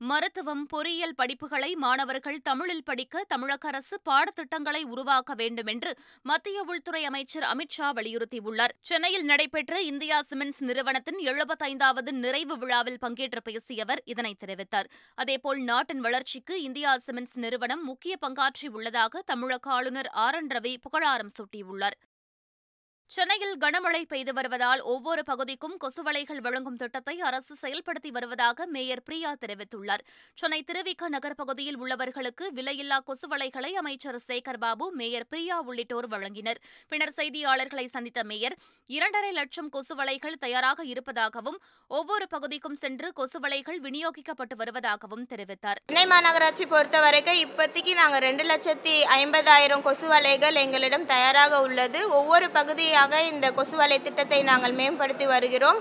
மருத்துவம் 0.00 0.66
பொறியியல் 0.66 1.14
படிப்புகளை 1.18 1.74
மாணவர்கள் 1.74 2.40
தமிழில் 2.42 2.82
படிக்க 2.84 3.24
தமிழக 3.28 3.68
அரசு 3.68 4.00
பாடத்திட்டங்களை 4.08 4.82
உருவாக்க 4.82 5.34
வேண்டும் 5.34 5.66
என்று 5.66 5.96
மத்திய 6.22 6.62
உள்துறை 6.62 7.04
அமைச்சர் 7.04 7.42
அமித்ஷா 7.42 7.88
வலியுறுத்தியுள்ளார். 7.94 8.74
சென்னையில் 8.80 9.24
நடைபெற்ற 9.24 9.80
இந்தியா 9.80 10.24
சிமெண்ட்ஸ் 10.30 10.60
நிறுவனத்தின் 10.60 11.20
எழுபத்தைந்தாவது 11.24 12.10
நிறைவு 12.10 12.58
விழாவில் 12.58 12.98
பங்கேற்று 13.00 13.42
பேசிய 13.44 13.82
அவர் 13.82 14.02
இதனை 14.04 14.36
தெரிவித்தார். 14.46 14.90
அதேபோல் 15.14 15.62
நாட்டின் 15.62 16.00
வளர்ச்சிக்கு 16.00 16.62
இந்தியா 16.62 16.96
சிமெண்ட்ஸ் 17.06 17.36
நிறுவனம் 17.36 17.84
முக்கிய 17.84 18.16
பங்காற்றியுள்ளதாக 18.26 19.24
தமிழக 19.24 19.70
ஆளுநர் 19.70 20.06
ஆர் 20.06 20.34
என் 20.34 20.46
ரவி 20.46 20.76
புகழாரம் 20.80 21.34
சூட்டியுள்ளார். 21.38 21.98
சென்னையில் 23.14 23.58
கனமழை 23.62 24.00
பெய்து 24.10 24.32
வருவதால் 24.36 24.80
ஒவ்வொரு 24.92 25.22
பகுதிக்கும் 25.28 25.74
கொசுவலைகள் 25.82 26.40
வழங்கும் 26.46 26.78
திட்டத்தை 26.80 27.14
அரசு 27.28 27.54
செயல்படுத்தி 27.60 28.10
வருவதாக 28.16 28.66
மேயர் 28.74 29.02
பிரியா 29.08 29.30
தெரிவித்துள்ளார். 29.42 30.02
சென்னை 30.40 30.58
திருவிக 30.70 31.08
நகர் 31.14 31.36
பகுதியில் 31.40 31.78
உள்ளவர்களுக்கு 31.82 32.46
விலையில்லா 32.56 32.98
கொசுவலைகளை 33.08 33.70
அமைச்சர் 33.82 34.18
சேகர் 34.28 34.58
பாபு 34.64 34.88
மேயர் 35.00 35.26
பிரியா 35.30 35.58
உள்ளிட்டோர் 35.68 36.08
வழங்கினர். 36.14 36.60
பின்னர் 36.88 37.14
செய்தியாளர்களை 37.20 37.86
சந்தித்த 37.94 38.24
மேயர் 38.30 38.56
இரண்டரை 38.96 39.30
லட்சம் 39.38 39.70
கொசுவலைகள் 39.76 40.36
தயாராக 40.44 40.84
இருப்பதாகவும் 40.94 41.60
ஒவ்வொரு 41.90 42.26
பகுதிக்கும் 42.34 42.76
சென்று 42.82 43.08
கொசுவலைகள் 43.20 43.80
விநியோகிக்கப்பட்டு 43.86 44.56
வருவதாகவும் 44.64 45.24
தெரிவித்தார். 45.32 45.80
சென்னை 45.88 46.06
மாநகராட்சி 46.14 46.66
பொறுத்தவரைக்கும் 46.74 47.40
இப்போதைக்கு 47.44 47.94
நாங்கள் 48.02 48.24
ரெண்டு 48.28 48.46
லட்சத்தி 48.52 48.96
ஐம்பதாயிரம் 49.20 49.86
கொசுவலைகள் 49.88 50.60
எங்களிடம் 50.66 51.08
தயாராக 51.14 51.62
உள்ளது. 51.68 52.02
ஒவ்வொரு 52.20 52.48
பகுதி 52.58 52.94
படிப்படியாக 52.96 53.30
இந்த 53.32 53.46
கொசு 53.56 53.74
வலை 53.80 53.96
திட்டத்தை 54.04 54.38
நாங்கள் 54.50 54.76
மேம்படுத்தி 54.80 55.26
வருகிறோம். 55.32 55.78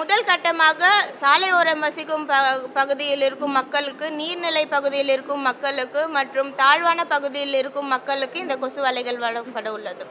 முதல் 0.00 0.26
கட்டமாக 0.30 0.82
சாலையோரம் 1.22 1.84
வசிக்கும் 1.86 2.26
ப 2.30 2.34
பகுதியில் 2.78 3.24
இருக்கும் 3.28 3.56
மக்களுக்கு 3.60 4.06
நீர்நிலை 4.20 4.64
பகுதியில் 4.76 5.12
இருக்கும் 5.16 5.42
மக்களுக்கு 5.50 6.02
மற்றும் 6.18 6.50
தாழ்வான 6.60 7.00
பகுதியில் 7.14 7.56
இருக்கும் 7.62 7.92
மக்களுக்கு 7.96 8.38
இந்த 8.44 8.56
கொசு 8.64 8.80
வலைகள் 8.86 9.22
வழங்கப்பட 9.24 9.70
உள்ளது. 9.78 10.04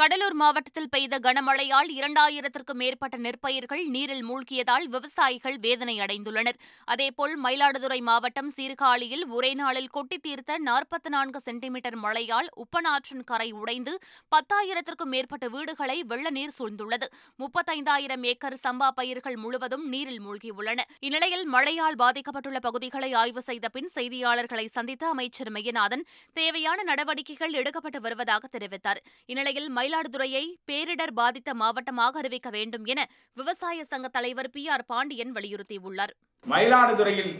கடலூர் 0.00 0.34
மாவட்டத்தில் 0.40 0.88
பெய்த 0.88 1.14
கனமழையால் 1.18 1.88
இரண்டாயிரத்திற்கும் 1.94 2.78
மேற்பட்ட 2.80 3.16
நெற்பயிர்கள் 3.16 3.80
நீரில் 3.94 4.22
மூழ்கியதால் 4.28 4.84
விவசாயிகள் 4.92 5.56
வேதனை 5.64 5.94
அடைந்துள்ளனர். 6.00 6.58
அதேபோல் 6.84 7.34
மயிலாடுதுறை 7.44 7.98
மாவட்டம் 8.00 8.50
சீர்காழியில் 8.56 9.24
ஒரே 9.36 9.50
நாளில் 9.54 9.88
கொட்டி 9.88 10.18
தீர்த்த 10.18 10.58
நாற்பத்தி 10.66 11.10
நான்கு 11.14 11.40
சென்டிமீட்டர் 11.40 11.96
மழையால் 11.96 12.50
உப்பனாற்றின் 12.64 13.24
கரை 13.24 13.48
உடைந்து 13.52 13.94
பத்தாயிரத்திற்கும் 14.34 15.12
மேற்பட்ட 15.14 15.48
வீடுகளை 15.48 15.98
வெள்ள 16.12 16.30
நீர் 16.30 16.54
சூழ்ந்துள்ளது. 16.58 17.08
முப்பத்தைந்தாயிரம் 17.42 18.26
ஏக்கர் 18.32 18.58
சம்பா 18.66 18.90
பயிர்கள் 19.00 19.36
முழுவதும் 19.36 19.88
நீரில் 19.88 20.22
மூழ்கியுள்ளன. 20.28 20.78
இந்நிலையில் 21.00 21.44
மழையால் 21.56 22.00
பாதிக்கப்பட்டுள்ள 22.04 22.60
பகுதிகளை 22.68 23.10
ஆய்வு 23.24 23.42
செய்த 23.42 23.68
பின் 23.68 23.92
செய்தியாளர்களை 23.96 24.68
சந்தித்த 24.76 25.06
அமைச்சர் 25.08 25.52
மெய்யநாதன் 25.58 26.06
தேவையான 26.32 26.78
நடவடிக்கைகள் 26.92 27.52
எடுக்கப்பட்டு 27.52 28.00
வருவதாக 28.06 28.44
தெரிவித்தார். 28.58 29.02
இந்நிலையில் 29.26 29.70
மயிலாடுதுறையை 29.88 30.42
பேரிடர் 30.68 31.12
பாதித்த 31.18 31.50
மாவட்டமாக 31.60 32.18
அறிவிக்க 32.20 32.48
வேண்டும் 32.56 32.86
என 32.92 33.00
விவசாய 33.38 33.84
சங்க 33.92 34.06
தலைவர் 34.16 34.50
பி 34.54 34.62
ஆர் 34.74 34.84
பாண்டியன் 34.90 35.32
வலியுறுத்தியுள்ளார். 35.36 36.12
மயிலாடுதுறையில் 36.44 37.32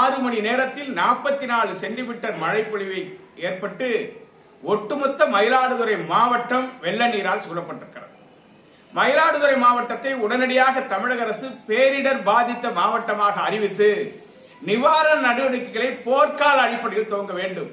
ஆறு 0.00 0.16
மணி 0.24 0.38
நேரத்தில் 0.46 0.90
நாற்பத்தி 0.98 1.46
நாலு 1.52 1.72
சென்டிமீட்டர் 1.82 2.36
மழை 2.42 2.62
பொழிவை 2.72 3.02
ஏற்பட்டு 3.46 3.88
ஒட்டுமொத்த 4.62 5.28
மயிலாடுதுறை 5.36 5.96
மாவட்டம் 6.12 6.68
வெள்ள 6.84 7.00
நீரால் 7.14 7.44
சூழப்பட்டிருக்கிறது. 7.46 8.14
மயிலாடுதுறை 8.92 9.56
மாவட்டத்தை 9.64 10.12
உடனடியாக 10.24 10.86
தமிழக 10.94 11.22
அரசு 11.28 11.48
பேரிடர் 11.70 12.24
பாதித்த 12.30 12.76
மாவட்டமாக 12.80 13.36
அறிவித்து 13.48 13.90
நிவாரண 14.70 15.18
நடவடிக்கைகளை 15.28 15.90
போர்க்கால 16.08 16.58
அடிப்படையில் 16.66 17.12
துவங்க 17.14 17.34
வேண்டும். 17.42 17.72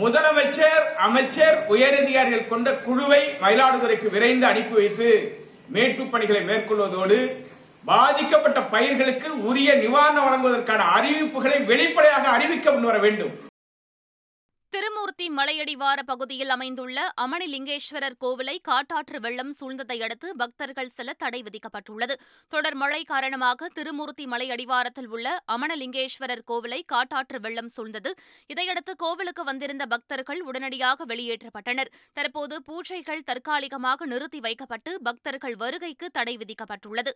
முதலமைச்சர் 0.00 0.84
அமைச்சர் 1.06 1.56
உயரதிகாரிகள் 1.74 2.50
கொண்ட 2.50 2.68
குழுவை 2.86 3.20
மயிலாடுதுறைக்கு 3.42 4.08
விரைந்து 4.14 4.46
அனுப்பி 4.46 4.74
வைத்து 4.80 5.08
மீட்பு 5.74 6.04
பணிகளை 6.04 6.42
மேற்கொள்வதோடு 6.48 7.18
பாதிக்கப்பட்ட 7.84 8.60
பயிர்களுக்கு 8.74 9.28
உரிய 9.50 9.70
நிவாரணம் 9.74 10.26
வழங்குவதற்கான 10.26 10.84
அறிவிப்புகளை 10.96 11.58
வெளிப்படையாக 11.70 12.24
அறிவிக்க 12.28 12.66
முன்வர 12.70 12.98
வேண்டும். 12.98 13.32
திருமூர்த்தி 14.72 15.26
மலையடிவார 15.30 15.98
பகுதியில் 16.02 16.48
அமைந்துள்ள 16.48 17.12
அமணிலிங்கேஸ்வரர் 17.22 18.16
கோவிலை 18.20 18.54
காட்டாற்று 18.62 19.20
வெள்ளம் 19.20 19.52
சூழ்ந்ததை 19.60 20.02
அடுத்து 20.02 20.36
பக்தர்கள் 20.36 20.88
செல்ல 20.88 21.12
தடை 21.12 21.40
விதிக்கப்பட்டுள்ளது. 21.42 22.14
தொடர் 22.48 22.74
மழை 22.74 23.04
காரணமாக 23.04 23.68
திருமூர்த்தி 23.68 24.26
மலை 24.26 24.50
அடிவாரத்தில் 24.50 25.08
உள்ள 25.08 25.44
அமணலிங்கேஸ்வரர் 25.52 26.42
கோவிலை 26.46 26.80
காட்டாற்று 26.86 27.40
வெள்ளம் 27.40 27.70
சூழ்ந்தது. 27.76 28.12
இதையடுத்து 28.46 28.94
கோவிலுக்கு 28.96 29.44
வந்திருந்த 29.44 29.86
பக்தர்கள் 29.86 30.42
உடனடியாக 30.42 31.04
வெளியேற்றப்பட்டனர். 31.04 31.92
தற்போது 32.12 32.62
பூஜைகள் 32.68 33.24
தற்காலிகமாக 33.24 34.06
நிறுத்தி 34.06 34.40
வைக்கப்பட்டு 34.40 35.02
பக்தர்கள் 35.02 35.56
வருகைக்கு 35.56 36.08
தடை 36.10 36.36
விதிக்கப்பட்டுள்ளது. 36.36 37.14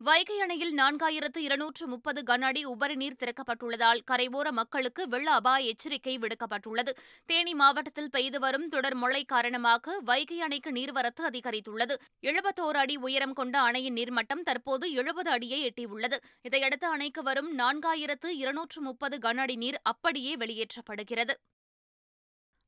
வைகை 0.00 0.40
அணையில் 0.40 0.74
நான்காயிரத்து 0.78 1.36
இருநூற்று 1.36 1.86
முப்பது 1.86 2.22
கன 2.22 2.42
அடி 2.42 2.64
உபரி 2.64 2.94
நீர் 2.94 3.16
திறக்கப்பட்டுள்ளதால் 3.18 4.00
கரையோர 4.10 4.50
மக்களுக்கு 4.50 5.08
வெள்ள 5.08 5.30
அபாய 5.30 5.66
எச்சரிக்கை 5.66 6.18
விடுக்கப்பட்டுள்ளது. 6.18 6.92
தேனி 7.26 7.54
மாவட்டத்தில் 7.54 8.10
பெய்து 8.10 8.40
வரும் 8.40 8.68
தொடர் 8.68 8.94
மழை 8.94 9.24
காரணமாக 9.24 9.98
வைகை 10.04 10.40
அணைக்கு 10.40 10.72
நீர்வரத்து 10.72 11.24
அதிகரித்துள்ளது. 11.30 11.96
எழுபத்தோரு 12.22 12.76
அடி 12.76 12.96
உயரம் 12.96 13.32
கொண்ட 13.32 13.60
அணையின் 13.60 13.94
நீர்மட்டம் 13.94 14.42
தற்போது 14.42 14.92
எழுபது 14.92 15.30
அடியை 15.30 15.60
எட்டியுள்ளது. 15.68 16.18
இதையடுத்து 16.42 16.86
அணைக்கு 16.86 17.22
வரும் 17.22 17.58
நான்காயிரத்து 17.58 18.26
இருநூற்று 18.26 18.82
முப்பது 18.82 19.18
கன 19.18 19.36
அடி 19.36 19.56
நீர் 19.56 19.80
அப்படியே 19.82 20.36
வெளியேற்றப்படுகிறது. 20.36 21.34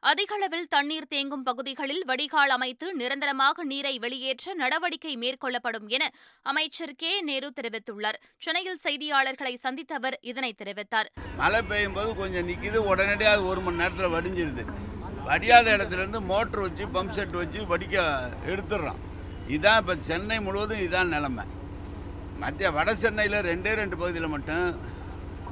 அதிகளவில் 0.08 0.68
தண்ணீர் 0.74 1.08
தேங்கும் 1.10 1.42
பகுதிகளில் 1.48 2.04
வடிகால் 2.10 2.52
அமைத்து 2.54 2.86
நிரந்தரமாக 3.00 3.64
நீரை 3.70 3.92
வெளியேற்ற 4.04 4.54
நடவடிக்கை 4.60 5.12
மேற்கொள்ளப்படும் 5.22 5.88
என 5.96 6.04
அமைச்சர் 6.50 6.94
கே. 7.02 7.10
நேரு 7.28 7.48
தெரிவித்துள்ளார். 7.58 8.18
சென்னையில் 8.44 8.78
செய்தியாளர்களை 8.84 9.52
சந்தித்த 9.64 9.94
அவர் 9.98 10.16
இதனை 10.30 10.50
தெரிவித்தார். 10.60 11.08
மழை 11.40 11.60
பெய்யும் 11.62 11.96
போது 11.98 12.12
கொஞ்சம் 12.20 12.48
நிற்கிது 12.50 12.80
உடனடியாக 12.92 13.36
அது 13.36 13.44
ஒரு 13.52 13.62
மணி 13.66 13.80
நேரத்தில் 13.82 14.14
வடிஞ்சிருது. 14.14 14.64
வடியாத 15.28 15.66
இடத்துல 15.76 16.00
இருந்து 16.02 16.20
மோட்ரு 16.30 16.62
வச்சு 16.66 16.86
பம்ப் 16.94 17.16
செட் 17.18 17.36
வச்சு 17.40 17.60
வடிக்க 17.72 17.96
எடுத்துடுறோம். 18.52 19.02
இதான் 19.56 19.80
இப்போ 19.82 19.96
சென்னை 20.10 20.38
முழுவதும் 20.46 20.84
இதான் 20.86 21.12
நிலமை. 21.16 21.44
மத்திய 22.44 22.70
வட 22.78 22.94
சென்னையில் 23.02 23.38
ரெண்டே 23.50 23.74
ரெண்டு 23.82 23.98
பகுதியில் 24.02 24.32
மட்டும் 24.36 24.64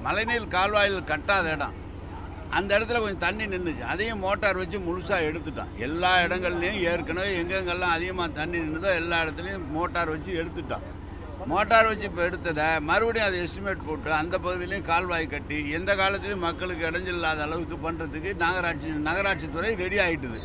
மழைநீர் 0.07 0.53
கால்வாயில் 0.57 1.07
கட்டாத 1.13 1.53
இடம். 1.57 1.77
அந்த 2.51 2.71
இடத்துல 2.77 3.01
கொஞ்சம் 3.01 3.25
தண்ணி 3.25 3.45
நின்றுச்சு 3.47 3.85
அதையும் 3.85 4.23
மோட்டார் 4.23 4.61
வச்சு 4.61 4.79
முழுசாக 4.81 5.29
எடுத்துட்டோம் 5.29 5.73
எல்லா 5.79 6.13
இடங்கள்லையும் 6.25 6.83
ஏற்கனவே 6.85 7.33
எங்கெங்கெல்லாம் 7.41 7.97
அதிகமாக 7.97 8.37
தண்ணி 8.39 8.59
நின்றுதோ 8.59 8.93
எல்லா 8.95 9.19
இடத்துலையும் 9.25 9.67
மோட்டார் 9.71 10.13
வச்சு 10.15 10.33
எடுத்துட்டோம் 10.35 10.87
மோட்டார் 11.47 11.89
வச்சு 11.89 12.07
இப்போ 12.09 12.23
எடுத்ததை 12.23 12.69
மறுபடியும் 12.83 13.29
அதை 13.29 13.41
எஸ்டிமேட் 13.41 13.87
போட்டு 13.87 14.11
அந்த 14.13 14.35
பகுதியிலையும் 14.39 14.89
கால்வாய் 14.89 15.27
கட்டி 15.27 15.59
எந்த 15.73 15.91
காலத்துலையும் 15.95 16.47
மக்களுக்கு 16.47 16.89
இடைஞ்சல் 16.89 17.19
இல்லாத 17.19 17.43
அளவுக்கு 17.43 17.79
பண்ணுறதுக்கு 17.85 18.33
நகராட்சி 18.37 18.91
நகராட்சித்துறை 19.05 19.73
ரெடி 19.75 20.01
ஆகிட்டுது 20.01 20.41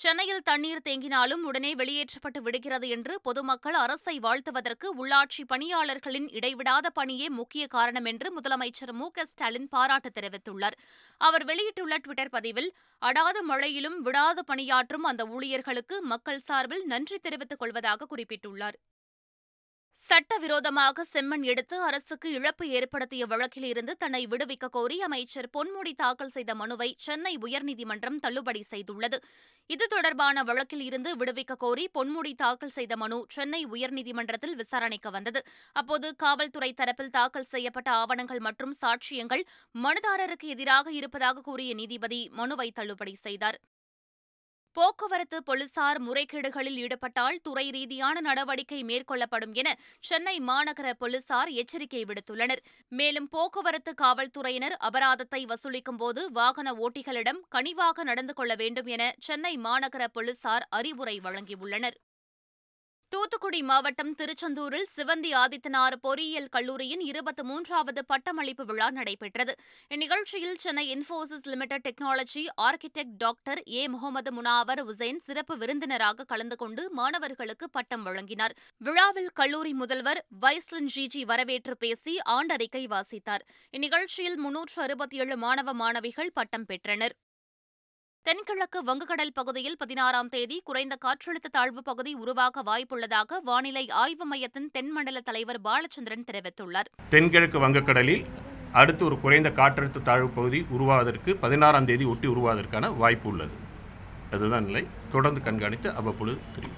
சென்னையில் 0.00 0.42
தண்ணீர் 0.42 0.82
தேங்கினாலும் 0.84 1.42
உடனே 1.42 1.74
வெளியேற்றப்பட்டு 1.74 2.42
விடுகிறது 2.42 2.88
என்று 2.88 3.20
பொதுமக்கள் 3.20 3.74
அரசை 3.74 4.18
வாழ்த்துவதற்கு 4.18 4.88
உள்ளாட்சி 4.94 5.42
பணியாளர்களின் 5.48 6.28
இடைவிடாத 6.32 6.90
பணியே 6.90 7.28
முக்கிய 7.28 7.66
காரணம் 7.66 8.04
என்று 8.04 8.40
முதலமைச்சர் 8.40 8.92
மு 8.92 9.08
ஸ்டாலின் 9.24 9.68
பாராட்டு 9.68 10.12
தெரிவித்துள்ளார். 10.20 10.76
அவர் 11.20 11.44
வெளியிட்டுள்ள 11.44 11.96
டுவிட்டர் 11.96 12.30
பதிவில் 12.30 12.70
அடாத 12.98 13.42
மழையிலும் 13.42 13.98
விடாது 14.00 14.44
பணியாற்றும் 14.44 15.04
அந்த 15.04 15.26
ஊழியர்களுக்கு 15.26 16.02
மக்கள் 16.02 16.38
சார்பில் 16.38 16.86
நன்றி 16.86 17.18
தெரிவித்துக் 17.18 17.58
கொள்வதாக 17.58 18.06
குறிப்பிட்டுள்ளார். 18.06 18.78
சட்டவிரோதமாக 19.98 21.04
செம்மண் 21.12 21.44
எடுத்து 21.52 21.76
அரசுக்கு 21.86 22.28
இழப்பு 22.36 22.64
ஏற்படுத்திய 22.78 23.22
வழக்கில் 23.32 23.66
இருந்து 23.70 23.92
தன்னை 24.02 24.20
விடுவிக்க 24.32 24.66
கோரி 24.76 24.96
அமைச்சர் 25.06 25.48
பொன்முடி 25.56 25.92
தாக்கல் 26.02 26.32
செய்த 26.36 26.52
மனுவை 26.60 26.88
சென்னை 27.06 27.32
உயர்நீதிமன்றம் 27.46 28.18
தள்ளுபடி 28.24 28.62
செய்துள்ளது. 28.70 29.18
இது 29.70 29.86
தொடர்பான 29.94 30.44
வழக்கில் 30.50 30.84
இருந்து 30.88 31.12
விடுவிக்க 31.22 31.56
கோரி 31.64 31.84
பொன்முடி 31.96 32.32
தாக்கல் 32.44 32.74
செய்த 32.76 32.96
மனு 32.96 33.18
சென்னை 33.36 33.62
உயர்நீதிமன்றத்தில் 33.74 34.56
விசாரணைக்கு 34.62 35.12
வந்தது. 35.16 35.42
அப்போது 35.80 36.08
காவல்துறை 36.24 36.70
தரப்பில் 36.80 37.14
தாக்கல் 37.18 37.50
செய்யப்பட்ட 37.54 37.90
ஆவணங்கள் 38.02 38.42
மற்றும் 38.48 38.76
சாட்சியங்கள் 38.82 39.44
மனுதாரருக்கு 39.74 40.48
எதிராக 40.56 40.92
இருப்பதாக 41.00 41.44
கூறிய 41.50 41.72
நீதிபதி 41.74 42.22
மனுவை 42.40 42.70
தள்ளுபடி 42.80 43.16
செய்தார். 43.26 43.58
போக்குவரத்து 44.78 45.38
போலீசார் 45.46 45.98
முறைகேடுகளில் 46.06 46.76
ஈடுபட்டால் 46.82 47.38
துறை 47.46 47.64
ரீதியான 47.76 48.20
நடவடிக்கை 48.26 48.78
மேற்கொள்ளப்படும் 48.90 49.54
என 49.60 49.68
சென்னை 50.08 50.34
மாநகர 50.50 50.88
போலீசார் 51.00 51.50
எச்சரிக்கை 51.60 52.02
விடுத்துள்ளனர். 52.08 52.62
மேலும் 52.98 53.28
போக்குவரத்து 53.34 53.92
காவல்துறையினர் 54.02 54.76
அபராதத்தை 54.88 55.40
வசூலிக்கும் 55.52 56.00
போது 56.02 56.22
வாகன 56.38 56.74
ஓட்டிகளிடம் 56.84 57.40
கனிவாக 57.56 58.04
நடந்து 58.10 58.36
கொள்ள 58.40 58.54
வேண்டும் 58.62 58.90
என 58.96 59.12
சென்னை 59.28 59.54
மாநகர 59.66 60.06
போலீசார் 60.18 60.66
அறிவுரை 60.80 61.16
வழங்கியுள்ளனர். 61.26 61.98
தூத்துக்குடி 63.12 63.62
மாவட்டம் 63.62 64.14
திருச்செந்தூரில் 64.14 64.88
சிவந்தி 64.96 65.30
ஆதித்தனார் 65.34 65.94
பொறியியல் 66.00 66.48
கல்லூரியின் 66.48 67.00
இருபத்தி 67.00 67.42
மூன்றாவது 67.42 68.04
பட்டமளிப்பு 68.04 68.64
விழா 68.64 68.90
நடைபெற்றது. 68.90 69.54
இந்நிகழ்ச்சியில் 69.90 70.54
Chennai 70.54 70.84
Infosys 70.94 71.46
limited 71.46 71.84
technology 71.88 72.46
architect 72.62 73.16
doctor 73.16 73.62
A. 73.68 73.88
Mohammed 73.88 74.32
Munawar 74.32 74.80
Hussain 74.80 75.18
சிறப்பு 75.18 75.56
விருந்தினராக 75.56 76.24
கலந்து 76.24 76.56
கொண்டு 76.56 76.90
மாணவர்களுக்கு 76.92 77.70
பட்டம் 77.70 78.02
வழங்கினார். 78.02 78.56
விழாவில் 78.78 79.30
கல்லூரி 79.34 79.72
முதல்வர் 79.72 80.24
வைஸ்லின் 80.40 80.90
ஜிஜி 80.96 81.22
வரவேற்று 81.22 81.76
பேசி 81.76 82.16
ஆண்டறிக்கை 82.28 82.84
வாசித்தார். 82.94 83.46
இந்நிகழ்ச்சியில் 83.70 84.36
முன்னூற்று 84.36 84.82
அறுபத்தி 84.82 85.16
ஏழு 85.16 85.36
மாணவ 85.36 85.72
மாணவிகள் 85.72 86.32
பட்டம் 86.32 86.64
பெற்றனர். 86.64 87.16
தென்கிழக்கு 88.26 88.78
வங்கக்கடல் 88.82 89.30
பகுதியில் 89.34 89.76
பதினாறாம் 89.78 90.28
தேதி 90.28 90.56
குறைந்த 90.64 90.94
காற்றழுத்த 91.04 91.48
தாழ்வு 91.50 91.82
பகுதி 91.82 92.12
உருவாக 92.14 92.62
வாய்ப்புள்ளதாக 92.62 93.38
வானிலை 93.44 93.84
ஆய்வு 94.02 94.26
மையத்தின் 94.26 94.66
தென்மண்டல 94.74 95.20
தலைவர் 95.20 95.60
பாலச்சந்திரன் 95.60 96.26
தெரிவித்துள்ளார். 96.30 96.88
தென்கிழக்கு 97.10 97.58
வங்கக்கடலில் 97.64 98.24
அடுத்து 98.72 99.04
ஒரு 99.04 99.18
குறைந்த 99.20 99.50
காற்றழுத்த 99.60 100.02
தாழ்வு 100.02 100.28
பகுதி 100.28 100.60
உருவாவதற்கு 100.70 101.36
பதினாறாம் 101.36 101.84
தேதி 101.84 102.04
ஒட்டி 102.04 102.28
உருவாவதற்கான 102.28 102.90
வாய்ப்பு 102.96 103.28
உள்ளது. 103.28 103.56
அதுதான் 104.30 104.64
நிலை. 104.64 104.84
தொடர்ந்து 105.08 105.42
கண்காணித்து 105.42 105.90
அவ்வப்பொழுது 105.94 106.38
தெரியும் 106.54 106.77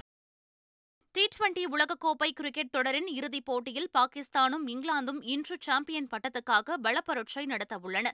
டி 1.13 1.29
டுவெண்டி 1.35 1.63
உலகக்கோப்பை 1.71 2.29
கிரிக்கெட் 2.29 2.71
தொடரின் 2.71 3.07
இறுதிப் 3.07 3.45
போட்டியில் 3.45 3.91
பாகிஸ்தானும் 3.99 4.67
இங்கிலாந்தும் 4.67 5.19
இன்று 5.23 5.57
சாம்பியன் 5.61 6.09
பட்டத்துக்காக 6.11 6.77
பலப்பரட்சை 6.83 7.45
நடத்தவுள்ளன 7.47 8.07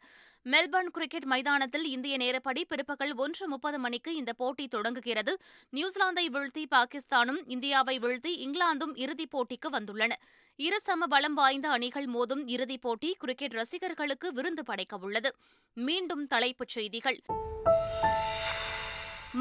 மெல்பர்ன் 0.44 0.90
கிரிக்கெட் 0.92 1.24
மைதானத்தில் 1.24 1.84
இந்திய 1.84 2.16
நேரப்படி 2.16 2.62
பிற்பகல் 2.68 3.14
ஒன்று 3.16 3.48
முப்பது 3.48 3.78
மணிக்கு 3.78 4.14
இந்த 4.14 4.32
போட்டி 4.32 4.68
தொடங்குகிறது. 4.68 5.38
நியூசிலாந்தை 5.72 6.24
வீழ்த்தி 6.32 6.64
பாகிஸ்தானும் 6.74 7.40
இந்தியாவை 7.46 7.98
வீழ்த்தி 7.98 8.32
இங்கிலாந்தும் 8.46 8.94
இறுதிப் 8.94 9.36
போட்டிக்கு 9.36 9.70
வந்துள்ளன. 9.70 10.12
இரு 10.56 10.80
சம 10.80 11.06
பலம் 11.06 11.34
வாய்ந்த 11.34 11.68
அணிகள் 11.68 12.06
மோதும் 12.06 12.42
இறுதிப் 12.46 12.82
போட்டி 12.82 13.16
கிரிக்கெட் 13.18 13.52
ரசிகர்களுக்கு 13.52 14.32
விருந்து 14.32 14.62
படைக்கவுள்ளது. 14.62 15.32
மீண்டும் 15.72 16.26
தலைப்புச் 16.26 16.68
செய்திகள். 16.68 17.20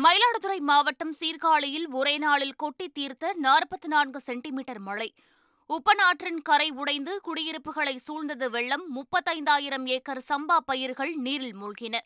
மயிலாடுதுறை 0.03 0.59
மாவட்டம் 0.59 1.13
சீர்காழியில் 1.13 1.89
ஒரே 1.91 2.17
நாளில் 2.17 2.55
கொட்டி 2.55 2.89
தீர்த்த 2.89 3.35
நாற்பத்தி 3.41 3.87
நான்கு 3.87 4.19
சென்டிமீட்டர் 4.19 4.79
மழை. 4.79 5.13
உப்பநாற்றின் 5.69 6.41
கரை 6.43 6.69
உடைந்து 6.69 7.21
குடியிருப்புகளை 7.21 7.99
சூழ்ந்தது 8.07 8.49
வெள்ளம். 8.49 8.83
முப்பத்தைந்தாயிரம் 8.95 9.85
ஏக்கர் 9.85 10.23
சம்பா 10.29 10.57
பயிர்கள் 10.65 11.13
நீரில் 11.13 11.55
மூழ்கின. 11.55 11.97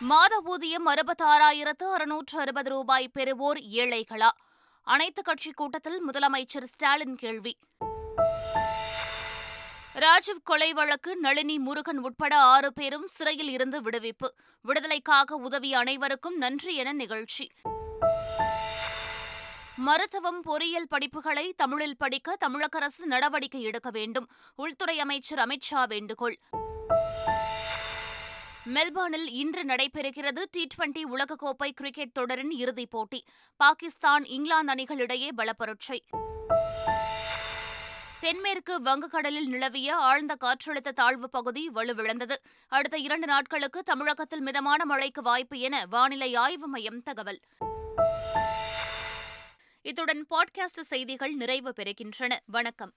மாத 0.00 0.42
ஊதியம் 0.44 0.86
அறுபத்தாறாயிரத்து 0.86 1.84
அறுநூற்று 1.92 2.38
அறுபது 2.38 2.70
ரூபாய் 2.70 3.10
பெறுவோர் 3.18 3.60
ஏழைகளா? 3.72 4.28
அனைத்துக் 4.82 5.24
கட்சி 5.24 5.50
கூட்டத்தில் 5.50 6.02
முதலமைச்சர் 6.08 6.64
ஸ்டாலின் 6.64 7.16
கேள்வி. 7.16 7.56
ராஜீவ் 10.00 10.42
கொலை 10.44 10.72
வழக்கு 10.72 11.16
நளினி 11.16 11.58
முருகன் 11.58 11.98
உட்பட 11.98 12.38
ஆறு 12.38 12.72
பேரும் 12.72 13.08
சிறையில் 13.08 13.48
இருந்து 13.48 13.82
விடுவிப்பு. 13.82 14.28
விடுதலைக்காக 14.62 15.34
உதவிய 15.34 15.78
அனைவருக்கும் 15.78 16.36
நன்றி 16.36 16.74
என 16.74 16.92
நிகழ்ச்சி. 16.92 17.50
மருத்துவம் 19.76 20.40
பொறியியல் 20.40 20.86
படிப்புகளை 20.90 21.52
தமிழில் 21.56 21.96
படிக்க 21.96 22.36
தமிழக 22.36 22.78
அரசு 22.78 23.06
நடவடிக்கை 23.06 23.62
எடுக்க 23.62 23.90
வேண்டும். 23.90 24.28
உள்துறை 24.54 25.00
அமைச்சர் 25.00 25.38
அமித்ஷா 25.38 25.86
வேண்டுகோள். 25.86 26.38
மெல்பர்னில் 28.74 29.28
இன்று 29.28 29.62
நடைபெறுகிறது 29.62 30.42
டி 30.50 30.66
டுவெண்டி 30.66 31.02
உலகக்கோப்பை 31.16 31.70
கிரிக்கெட் 31.70 32.12
தொடரின் 32.12 32.50
இறுதிப் 32.50 32.90
போட்டி. 32.90 33.24
பாகிஸ்தான் 33.56 34.24
இங்கிலாந்து 34.24 34.74
அணிகளிடையே 34.74 35.28
பலப்பரட்சை. 35.36 36.04
தென்மேற்கு 38.20 38.80
வங்கக்கடலில் 38.82 39.46
நிலவிய 39.46 39.96
ஆழ்ந்த 39.96 40.36
காற்றழுத்த 40.44 40.92
தாழ்வு 40.92 41.30
பகுதி 41.30 41.70
வலுவிழந்தது. 41.70 42.34
அடுத்த 42.68 42.98
இரண்டு 42.98 43.26
நாட்களுக்கு 43.26 43.82
தமிழகத்தில் 43.82 44.40
மிதமான 44.40 44.84
மழைக்கு 44.84 45.22
வாய்ப்பு 45.22 45.58
என 45.58 45.86
வானிலை 45.90 46.34
ஆய்வு 46.34 46.68
மையம் 46.68 47.02
தகவல். 47.02 47.40
இத்துடன் 49.82 50.26
பாட்காஸ்ட் 50.30 50.80
செய்திகள் 50.80 51.32
நிறைவு 51.32 51.72
பெறுகின்றன. 51.76 52.36
வணக்கம். 52.46 52.92